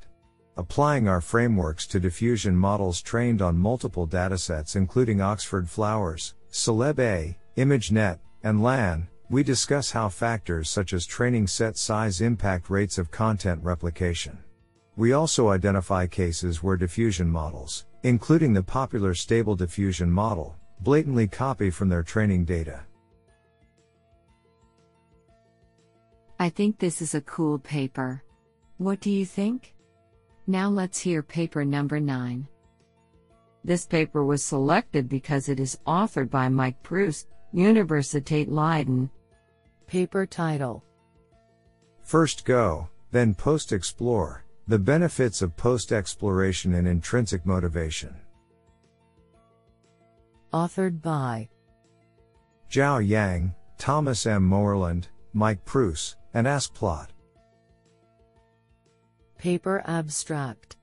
Applying 0.57 1.09
our 1.09 1.21
frameworks 1.21 1.87
to 1.87 2.01
diffusion 2.01 2.57
models 2.57 3.01
trained 3.03 3.41
on 3.41 3.57
multiple 3.57 4.07
datasets 4.07 4.75
including 4.75 5.21
Oxford 5.21 5.69
Flowers, 5.69 6.35
CelebA, 6.51 7.37
ImageNet, 7.57 8.19
and 8.43 8.63
LAION, 8.63 9.07
we 9.31 9.43
discuss 9.43 9.91
how 9.91 10.09
factors 10.09 10.69
such 10.69 10.93
as 10.93 11.07
training 11.07 11.47
set 11.47 11.77
size 11.77 12.21
impact 12.21 12.69
rates 12.71 12.99
of 12.99 13.11
content 13.11 13.63
replication. 13.63 14.39
We 14.97 15.13
also 15.13 15.49
identify 15.49 16.07
cases 16.07 16.63
where 16.63 16.77
diffusion 16.77 17.29
models, 17.29 17.87
including 18.03 18.53
the 18.53 18.63
popular 18.63 19.15
stable 19.15 19.57
diffusion 19.57 20.11
model, 20.11 20.57
blatantly 20.81 21.29
copy 21.29 21.71
from 21.71 21.89
their 21.89 22.03
training 22.03 22.45
data. 22.45 22.81
I 26.39 26.49
think 26.51 26.79
this 26.79 27.01
is 27.01 27.15
a 27.15 27.21
cool 27.21 27.59
paper. 27.59 28.23
What 28.79 29.01
do 29.01 29.11
you 29.11 29.25
think? 29.25 29.75
Now 30.47 30.69
let's 30.69 30.99
hear 30.99 31.23
paper 31.23 31.65
number 31.65 32.01
9. 32.01 32.47
This 33.65 33.87
paper 33.87 34.25
was 34.25 34.45
selected 34.45 35.09
because 35.09 35.49
it 35.49 35.61
is 35.61 35.79
authored 35.87 36.31
by 36.31 36.49
Mike 36.49 36.83
Preuss, 36.83 37.29
Universiteit 37.55 38.49
Leiden. 38.49 39.11
Paper 39.87 40.25
title 40.25 40.83
First 42.03 42.45
Go, 42.47 42.89
then 43.11 43.35
Post 43.35 43.73
Explore 43.73 44.45
The 44.69 44.79
Benefits 44.79 45.43
of 45.43 45.57
Post 45.57 45.93
Exploration 45.93 46.75
and 46.75 46.89
Intrinsic 46.89 47.45
Motivation. 47.45 48.15
Authored 50.53 51.03
by 51.03 51.49
Zhao 52.71 53.07
Yang, 53.07 53.55
Thomas 53.77 54.25
M. 54.25 54.43
Moerland, 54.49 55.09
Mike 55.35 55.63
Preuss, 55.67 56.17
and 56.33 56.47
Aske 56.47 56.75
Plaat. 56.75 57.09
Paper 59.37 59.83
Abstract 59.87 60.77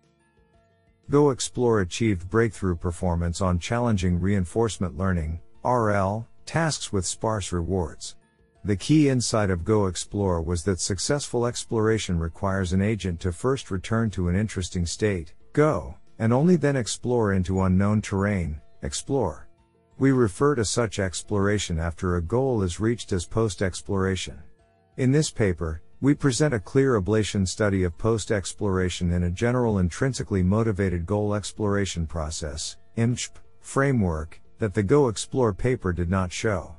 Go 1.09 1.31
Explore 1.31 1.81
achieved 1.81 2.29
breakthrough 2.29 2.75
performance 2.75 3.41
on 3.41 3.57
challenging 3.57 4.19
reinforcement 4.19 4.95
learning, 4.95 5.39
RL, 5.63 6.27
tasks 6.50 6.91
with 6.91 7.06
sparse 7.06 7.51
rewards. 7.51 8.15
The 8.63 8.75
key 8.75 9.08
insight 9.08 9.51
of 9.51 9.63
Go 9.63 9.86
Explore 9.86 10.41
was 10.41 10.63
that 10.63 10.79
successful 10.79 11.46
exploration 11.46 12.18
requires 12.18 12.74
an 12.74 12.82
agent 12.82 13.20
to 13.20 13.32
first 13.32 13.70
return 13.70 14.10
to 14.10 14.29
an 14.29 14.36
interesting 14.36 14.88
state, 14.88 15.36
Go, 15.53 15.94
and 16.18 16.34
only 16.34 16.56
then 16.56 16.75
explore 16.75 17.34
into 17.34 17.62
unknown 17.62 18.01
terrain, 18.01 18.60
Explore. 18.82 19.48
We 20.00 20.12
refer 20.12 20.56
to 20.56 20.65
such 20.65 20.98
exploration 20.98 21.77
after 21.77 22.15
a 22.15 22.22
goal 22.24 22.63
is 22.63 22.79
reached 22.79 23.13
as 23.13 23.27
post 23.27 23.62
exploration. 23.62 24.41
In 24.98 25.12
this 25.12 25.29
paper, 25.29 25.84
we 26.01 26.15
present 26.15 26.56
a 26.56 26.60
clear 26.60 27.00
ablation 27.00 27.48
study 27.48 27.84
of 27.84 27.96
post 28.00 28.32
exploration 28.32 29.12
in 29.12 29.22
a 29.22 29.29
general 29.29 29.77
intrinsically 29.77 30.41
motivated 30.41 31.06
goal 31.06 31.36
exploration 31.36 32.08
process, 32.08 32.77
IMGEP, 32.98 33.34
framework, 33.62 34.41
that 34.60 34.74
the 34.74 34.84
Go 34.84 35.08
Explore 35.08 35.54
paper 35.54 35.92
did 35.92 36.10
not 36.10 36.32
show. 36.32 36.75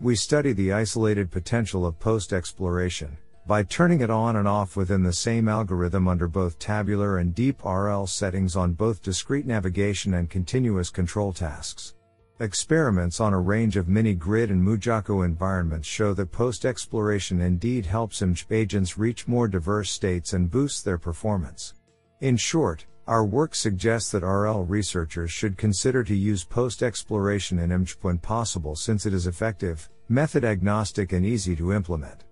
We 0.00 0.16
study 0.16 0.52
the 0.52 0.72
isolated 0.72 1.30
potential 1.30 1.86
of 1.86 1.98
post 1.98 2.32
exploration 2.32 3.16
by 3.46 3.62
turning 3.62 4.00
it 4.00 4.10
on 4.10 4.36
and 4.36 4.46
off 4.46 4.76
within 4.76 5.02
the 5.02 5.12
same 5.12 5.48
algorithm 5.48 6.06
under 6.06 6.28
both 6.28 6.58
tabular 6.58 7.18
and 7.18 7.34
deep 7.34 7.64
RL 7.64 8.06
settings 8.06 8.54
on 8.54 8.74
both 8.74 9.02
discrete 9.02 9.46
navigation 9.46 10.14
and 10.14 10.30
continuous 10.30 10.90
control 10.90 11.32
tasks. 11.32 11.94
Experiments 12.38 13.20
on 13.20 13.34
a 13.34 13.40
range 13.40 13.76
of 13.76 13.88
mini 13.88 14.14
grid 14.14 14.50
and 14.50 14.66
MuJoCo 14.66 15.24
environments 15.24 15.86
show 15.86 16.14
that 16.14 16.32
post 16.32 16.64
exploration 16.64 17.40
indeed 17.40 17.86
helps 17.86 18.20
IMGEP 18.20 18.52
agents 18.52 18.96
reach 18.96 19.28
more 19.28 19.48
diverse 19.48 19.90
states 19.90 20.32
and 20.32 20.50
boosts 20.50 20.80
their 20.80 20.96
performance. 20.96 21.74
In 22.20 22.36
short, 22.36 22.86
our 23.10 23.24
work 23.24 23.56
suggests 23.56 24.12
that 24.12 24.22
RL 24.22 24.62
researchers 24.62 25.32
should 25.32 25.58
consider 25.58 26.04
to 26.04 26.14
use 26.14 26.44
post 26.44 26.80
exploration 26.80 27.58
in 27.58 27.70
IMGEP 27.70 27.96
when 28.02 28.18
possible 28.18 28.76
since 28.76 29.04
it 29.04 29.12
is 29.12 29.26
effective, 29.26 29.90
method 30.08 30.44
agnostic, 30.44 31.12
and 31.12 31.26
easy 31.26 31.56
to 31.56 31.72
implement. 31.72 32.22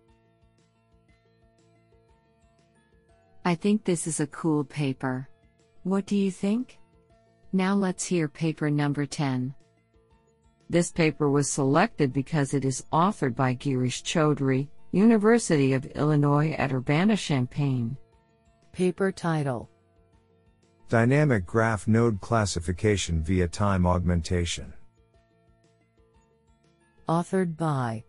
I 3.45 3.57
think 3.57 3.85
this 3.85 4.07
is 4.07 4.21
a 4.21 4.29
cool 4.29 4.63
paper. 4.63 5.29
What 5.83 6.07
do 6.07 6.15
you 6.15 6.31
think? 6.31 6.79
Now 7.53 7.75
let's 7.75 8.05
hear 8.05 8.29
paper 8.29 8.71
number 8.71 9.05
10. 9.05 9.53
This 10.71 10.93
paper 10.93 11.29
was 11.29 11.51
selected 11.51 12.13
because 12.13 12.55
it 12.55 12.65
is 12.65 12.85
authored 12.93 13.35
by 13.35 13.57
Girish 13.57 14.05
Chowdhary, 14.05 14.69
University 14.93 15.73
of 15.73 15.87
Illinois 15.87 16.53
at 16.53 16.73
Urbana-Champaign. 16.73 17.97
Paper 18.73 19.11
title 19.11 19.69
Dynamic 20.89 21.45
graph 21.45 21.87
node 21.87 22.19
classification 22.23 23.23
via 23.23 23.47
time 23.47 23.87
augmentation. 23.87 24.73
Authored 27.07 27.59
by 27.59 28.05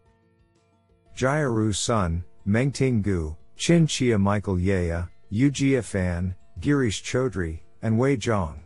Jiarui 1.14 1.76
Sun, 1.76 2.24
Mengting 2.48 3.02
Gu, 3.02 3.36
Chin 3.58 3.86
Chia 3.86 4.18
Michael 4.18 4.58
Yaya, 4.58 5.10
Yujia 5.30 5.84
Fan, 5.84 6.34
Girish 6.62 7.04
Chowdhary, 7.04 7.60
and 7.82 8.00
Wei 8.00 8.16
Zhang. 8.16 8.60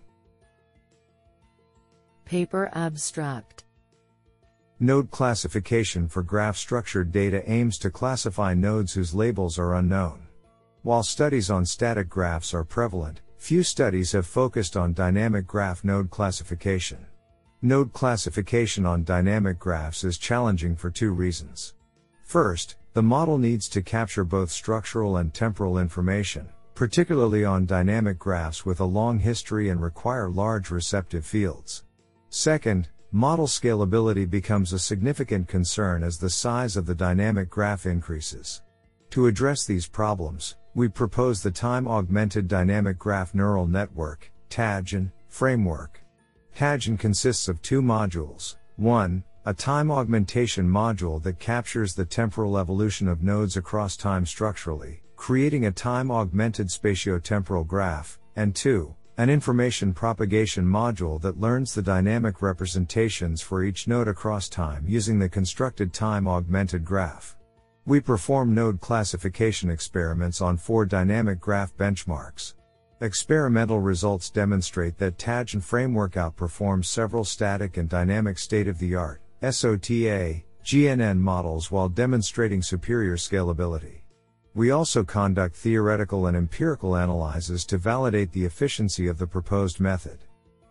Paper 2.24 2.70
Abstract 2.74 3.64
Node 4.79 5.09
classification 5.09 6.07
for 6.07 6.22
graph 6.22 6.55
structured 6.55 7.11
data 7.11 7.42
aims 7.50 7.79
to 7.79 7.90
classify 7.90 8.53
nodes 8.53 8.94
whose 8.94 9.16
labels 9.16 9.57
are 9.57 9.74
unknown. 9.74 10.27
While 10.83 11.01
studies 11.01 11.50
on 11.50 11.66
static 11.66 12.09
graphs 12.09 12.53
are 12.53 12.64
prevalent, 12.64 13.22
Few 13.44 13.62
studies 13.62 14.14
have 14.14 14.25
focused 14.25 14.77
on 14.77 14.94
dynamic 14.94 15.46
graph 15.46 15.84
node 15.84 16.10
classification. 16.10 17.06
Node 17.62 17.92
classification 17.92 18.86
on 18.86 19.03
dynamic 19.03 19.60
graphs 19.60 20.06
is 20.06 20.18
challenging 20.18 20.77
for 20.77 20.90
two 20.90 21.12
reasons. 21.12 21.74
First, 22.24 22.77
the 22.94 23.03
model 23.03 23.38
needs 23.38 23.68
to 23.68 23.82
capture 23.82 24.24
both 24.24 24.50
structural 24.50 25.18
and 25.18 25.34
temporal 25.34 25.77
information, 25.77 26.48
particularly 26.74 27.44
on 27.44 27.66
dynamic 27.66 28.18
graphs 28.18 28.66
with 28.66 28.79
a 28.79 28.86
long 28.86 29.20
history 29.20 29.68
and 29.68 29.82
require 29.82 30.29
large 30.29 30.72
receptive 30.72 31.25
fields. 31.25 31.84
Second, 32.29 32.88
model 33.12 33.48
scalability 33.48 34.27
becomes 34.27 34.72
a 34.72 34.79
significant 34.79 35.50
concern 35.50 36.01
as 36.01 36.18
the 36.18 36.29
size 36.29 36.77
of 36.77 36.86
the 36.86 36.96
dynamic 36.96 37.50
graph 37.50 37.86
increases. 37.86 38.62
To 39.10 39.27
address 39.27 39.66
these 39.66 39.86
problems, 39.86 40.56
we 40.75 40.88
propose 40.88 41.44
the 41.44 41.51
Time 41.51 41.88
Augmented 41.88 42.48
Dynamic 42.48 42.98
Graph 42.98 43.36
Neural 43.36 43.68
Network, 43.68 44.31
TADGN, 44.50 45.12
framework. 45.27 46.01
TADGN 46.55 46.98
consists 46.98 47.48
of 47.48 47.62
two 47.62 47.81
modules. 47.81 48.55
1. 48.77 49.24
A 49.46 49.53
time 49.53 49.92
augmentation 49.92 50.68
module 50.68 51.22
that 51.22 51.38
captures 51.38 51.94
the 51.94 52.05
temporal 52.05 52.57
evolution 52.57 53.07
of 53.07 53.22
nodes 53.22 53.55
across 53.55 53.96
time 53.96 54.25
structurally, 54.25 55.03
creating 55.16 55.68
a 55.68 55.72
time 55.72 56.09
augmented 56.09 56.68
spatiotemporal 56.68 57.68
graph, 57.68 58.20
and 58.36 58.55
2. 58.55 58.96
An 59.18 59.29
information 59.29 59.94
propagation 59.94 60.66
module 60.66 61.22
that 61.22 61.40
learns 61.40 61.75
the 61.75 61.83
dynamic 61.83 62.42
representations 62.42 63.42
for 63.42 63.64
each 63.64 63.88
node 63.88 64.07
across 64.07 64.50
time 64.50 64.86
using 64.88 65.20
the 65.20 65.29
constructed 65.29 65.94
time 65.94 66.27
augmented 66.27 66.83
graph. 66.83 67.36
We 67.85 68.00
perform 68.00 68.55
node 68.55 68.79
classification 68.79 69.69
experiments 69.69 70.39
on 70.39 70.55
four 70.55 70.85
dynamic 70.85 71.41
graph 71.41 71.75
benchmarks. 71.75 72.53
Experimental 73.01 73.81
results 73.81 74.29
demonstrate 74.29 74.98
that 75.00 75.17
TADGN 75.17 75.61
framework 75.61 76.13
outperforms 76.13 76.85
several 76.85 77.25
static 77.25 77.75
and 77.75 77.89
dynamic 77.89 78.39
state 78.39 78.69
of 78.69 78.79
the 78.79 78.96
art 78.96 79.22
SOTA, 79.41 80.43
GNN 80.63 81.19
models 81.19 81.72
while 81.72 81.89
demonstrating 81.89 82.61
superior 82.61 83.17
scalability. 83.17 84.03
We 84.53 84.72
also 84.72 85.03
conduct 85.03 85.57
theoretical 85.57 86.27
and 86.27 86.37
empirical 86.37 86.96
analyses 86.96 87.65
to 87.65 87.77
validate 87.77 88.31
the 88.31 88.46
efficiency 88.46 89.09
of 89.09 89.17
the 89.17 89.27
proposed 89.27 89.81
method. 89.81 90.19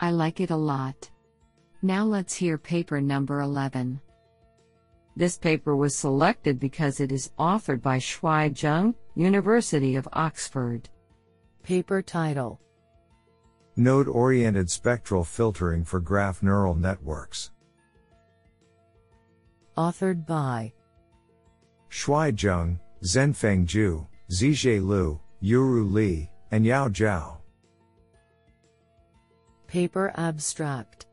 I 0.00 0.10
like 0.10 0.40
it 0.40 0.50
a 0.50 0.56
lot. 0.56 1.10
Now 1.82 2.04
let's 2.04 2.34
hear 2.34 2.56
paper 2.56 2.98
number 2.98 3.40
11. 3.40 4.00
This 5.16 5.36
paper 5.36 5.76
was 5.76 5.94
selected 5.94 6.58
because 6.58 7.00
it 7.00 7.12
is 7.12 7.32
authored 7.38 7.82
by 7.82 7.98
Shuai 7.98 8.52
Zheng, 8.52 8.94
University 9.14 9.96
of 9.96 10.08
Oxford. 10.14 10.88
Paper 11.62 12.00
title 12.00 12.58
Node 13.76 14.08
oriented 14.08 14.70
spectral 14.70 15.22
filtering 15.22 15.84
for 15.84 16.00
graph 16.00 16.42
neural 16.42 16.74
networks. 16.74 17.50
Authored 19.76 20.26
by 20.26 20.72
Shuai 21.90 22.32
Zheng, 22.32 22.80
Zhenfeng 23.02 23.66
Zhu, 23.66 24.06
Zijie 24.30 24.82
Liu, 24.82 25.20
Yuru 25.42 25.92
Li, 25.92 26.30
and 26.50 26.64
Yao 26.64 26.88
Zhao. 26.88 27.36
Paper 29.66 30.12
Abstract 30.16 31.06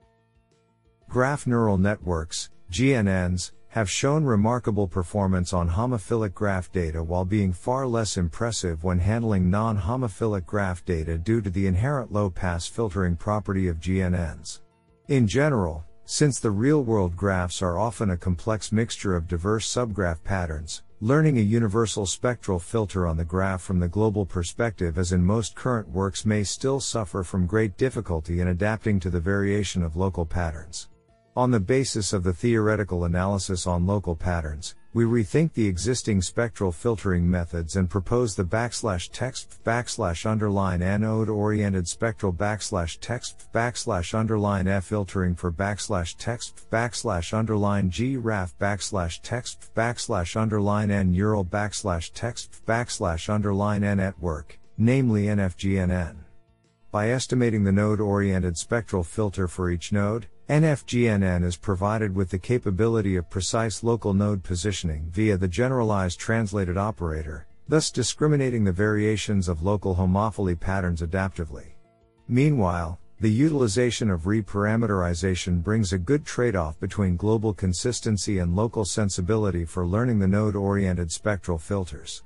Graph 1.09 1.47
neural 1.47 1.77
networks, 1.77 2.49
GNNs, 2.71 3.51
have 3.69 3.89
shown 3.89 4.23
remarkable 4.23 4.87
performance 4.87 5.53
on 5.53 5.67
homophilic 5.67 6.35
graph 6.35 6.71
data 6.71 7.03
while 7.03 7.25
being 7.25 7.51
far 7.51 7.87
less 7.87 8.17
impressive 8.17 8.83
when 8.83 8.99
handling 8.99 9.49
non 9.49 9.77
homophilic 9.77 10.45
graph 10.45 10.85
data 10.85 11.17
due 11.17 11.41
to 11.41 11.49
the 11.49 11.65
inherent 11.65 12.11
low 12.11 12.29
pass 12.29 12.67
filtering 12.67 13.15
property 13.15 13.67
of 13.67 13.79
GNNs. 13.79 14.59
In 15.07 15.27
general, 15.27 15.83
since 16.05 16.39
the 16.39 16.51
real 16.51 16.83
world 16.83 17.15
graphs 17.15 17.61
are 17.63 17.79
often 17.79 18.11
a 18.11 18.17
complex 18.17 18.71
mixture 18.71 19.15
of 19.15 19.27
diverse 19.27 19.67
subgraph 19.67 20.23
patterns, 20.23 20.83
Learning 21.03 21.37
a 21.37 21.41
universal 21.41 22.05
spectral 22.05 22.59
filter 22.59 23.05
on 23.05 23.17
the 23.17 23.25
graph 23.25 23.61
from 23.61 23.81
the 23.81 23.89
global 23.89 24.25
perspective 24.25 24.97
as 24.97 25.11
in 25.11 25.25
most 25.25 25.53
current 25.53 25.89
works 25.89 26.25
may 26.25 26.45
still 26.45 26.79
suffer 26.79 27.23
from 27.23 27.45
great 27.45 27.75
difficulty 27.75 28.39
in 28.39 28.47
adapting 28.47 29.01
to 29.01 29.09
the 29.09 29.19
variation 29.19 29.83
of 29.83 29.97
local 29.97 30.25
patterns. 30.25 30.87
On 31.35 31.49
the 31.49 31.59
basis 31.59 32.13
of 32.13 32.21
the 32.21 32.31
theoretical 32.31 33.05
analysis 33.05 33.65
on 33.65 33.87
local 33.87 34.15
patterns, 34.15 34.75
we 34.93 35.03
rethink 35.03 35.53
the 35.53 35.65
existing 35.65 36.21
spectral 36.21 36.71
filtering 36.71 37.27
methods 37.27 37.75
and 37.75 37.89
propose 37.89 38.35
the 38.35 38.43
backslash 38.43 39.09
text 39.11 39.57
backslash 39.63 40.27
underline 40.27 40.83
anode 40.83 41.29
oriented 41.29 41.87
spectral 41.87 42.31
backslash 42.31 42.99
text 43.01 43.47
backslash 43.51 44.13
underline 44.13 44.67
F 44.67 44.85
filtering 44.85 45.33
for 45.33 45.51
backslash 45.51 46.13
text 46.19 46.69
backslash 46.69 47.35
underline 47.35 47.89
G 47.89 48.15
RAF 48.15 48.55
backslash 48.59 49.19
text 49.23 49.73
backslash 49.73 50.39
underline 50.39 50.91
N 50.91 51.11
neural 51.11 51.43
backslash 51.43 52.11
text 52.13 52.63
backslash 52.67 53.27
underline 53.27 53.83
N 53.83 53.97
network, 53.97 54.59
namely 54.77 55.23
NFGNN. 55.23 56.17
By 56.91 57.09
estimating 57.09 57.63
the 57.63 57.71
node 57.71 57.99
oriented 57.99 58.55
spectral 58.55 59.01
filter 59.01 59.47
for 59.47 59.71
each 59.71 59.91
node, 59.91 60.27
NFGNN 60.49 61.45
is 61.45 61.55
provided 61.55 62.13
with 62.13 62.29
the 62.29 62.37
capability 62.37 63.15
of 63.15 63.29
precise 63.29 63.81
local 63.81 64.13
node 64.13 64.43
positioning 64.43 65.09
via 65.09 65.37
the 65.37 65.47
generalized 65.47 66.19
translated 66.19 66.77
operator, 66.77 67.47
thus 67.69 67.89
discriminating 67.89 68.65
the 68.65 68.73
variations 68.73 69.47
of 69.47 69.63
local 69.63 69.95
homophily 69.95 70.59
patterns 70.59 71.01
adaptively. 71.01 71.67
Meanwhile, 72.27 72.99
the 73.21 73.31
utilization 73.31 74.09
of 74.09 74.23
reparameterization 74.23 75.63
brings 75.63 75.93
a 75.93 75.97
good 75.97 76.25
trade 76.25 76.57
off 76.57 76.77
between 76.77 77.15
global 77.15 77.53
consistency 77.53 78.39
and 78.39 78.53
local 78.53 78.83
sensibility 78.83 79.63
for 79.63 79.87
learning 79.87 80.19
the 80.19 80.27
node 80.27 80.57
oriented 80.57 81.09
spectral 81.09 81.57
filters. 81.57 82.21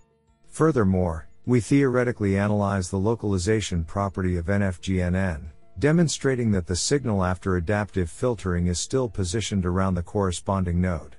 Furthermore, 0.48 1.28
we 1.46 1.60
theoretically 1.60 2.36
analyze 2.36 2.90
the 2.90 2.98
localization 2.98 3.84
property 3.84 4.38
of 4.38 4.48
NFGNN 4.48 5.52
demonstrating 5.80 6.52
that 6.52 6.68
the 6.68 6.76
signal 6.76 7.24
after 7.24 7.56
adaptive 7.56 8.10
filtering 8.10 8.68
is 8.68 8.80
still 8.80 9.08
positioned 9.08 9.66
around 9.66 9.94
the 9.94 10.04
corresponding 10.04 10.82
node. 10.82 11.16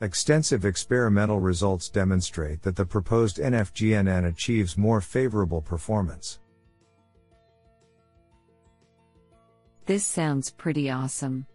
Extensive 0.00 0.64
experimental 0.64 1.40
results 1.40 1.88
demonstrate 1.88 2.62
that 2.62 2.74
the 2.74 2.86
proposed 2.86 3.36
NFGNN 3.36 4.26
achieves 4.26 4.78
more 4.78 5.00
favorable 5.00 5.60
performance. 5.60 6.38
This 9.86 10.04
sounds 10.04 10.50
pretty 10.50 10.90
awesome. 10.90 11.46